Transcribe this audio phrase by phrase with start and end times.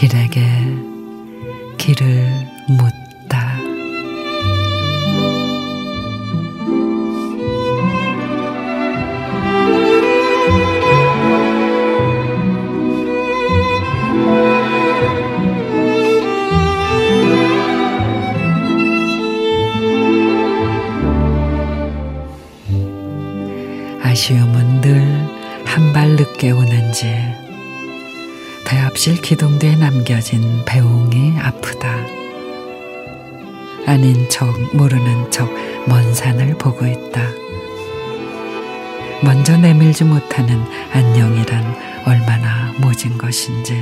[0.00, 0.40] 길에게
[1.76, 2.26] 길을
[2.68, 2.99] 묻
[24.20, 25.00] 아쉬움은 늘
[25.64, 27.06] 한 발 늦게 오는지
[28.66, 31.88] 대합실 기둥 뒤에 남겨진 배웅이 아프다.
[33.86, 35.48] 아닌 척 모르는 척
[35.88, 37.22] 먼 산을 보고 있다.
[39.22, 41.74] 먼저 내밀지 못하는 안녕이란
[42.06, 43.72] 얼마나 모진 것인지.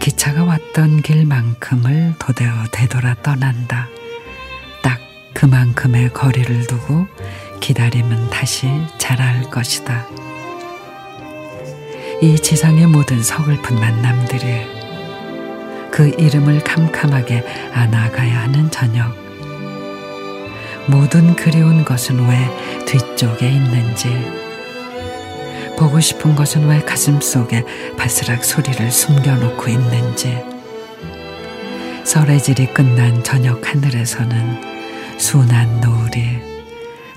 [0.00, 3.88] 기차가 왔던 길만큼을 도대어 되돌아 떠난다.
[4.82, 4.98] 딱
[5.34, 7.06] 그만큼의 거리를 두고
[7.64, 10.06] 기다림은 다시 자랄 것이다.
[12.20, 14.66] 이 지상의 모든 서글픈 만남들이
[15.90, 17.42] 그 이름을 캄캄하게
[17.72, 19.14] 안아가야 하는 저녁.
[20.88, 24.10] 모든 그리운 것은 왜 뒤쪽에 있는지,
[25.78, 27.64] 보고 싶은 것은 왜 가슴 속에
[27.96, 30.38] 바스락 소리를 숨겨놓고 있는지,
[32.04, 36.53] 설해질이 끝난 저녁 하늘에서는 순한 노을이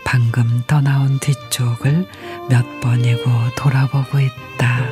[0.09, 2.07] 방금 떠나온 뒤쪽을
[2.49, 4.87] 몇 번이고 돌아보고 있다.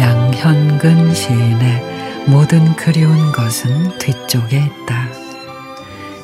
[0.00, 5.09] 양현근 시인의 모든 그리운 것은 뒤쪽에 있다.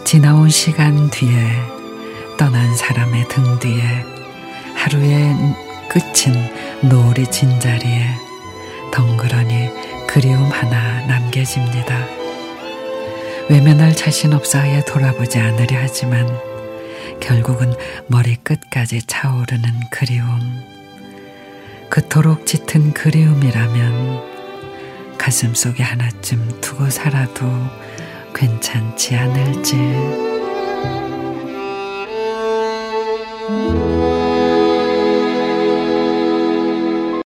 [0.07, 1.35] 지나온 시간 뒤에
[2.39, 3.83] 떠난 사람의 등 뒤에
[4.77, 5.35] 하루의
[5.89, 6.33] 끝인
[6.89, 8.07] 노을이 진 자리에
[8.93, 9.69] 덩그러니
[10.07, 12.07] 그리움 하나 남겨집니다.
[13.51, 16.29] 외면할 자신 아예 돌아보지 않으려 하지만
[17.19, 17.75] 결국은
[18.07, 20.39] 머리끝까지 차오르는 그리움.
[21.91, 24.23] 그토록 짙은 그리움이라면
[25.19, 27.45] 가슴 속에 하나쯤 두고 살아도
[28.37, 30.36] 괜찮지 않을지.